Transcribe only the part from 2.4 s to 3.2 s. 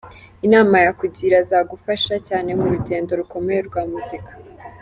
mu rugendo